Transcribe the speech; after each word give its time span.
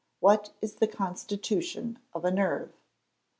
_What 0.19 0.49
is 0.63 0.77
the 0.77 0.87
constitution 0.87 1.99
of 2.15 2.25
a 2.25 2.31
nerve? 2.31 2.73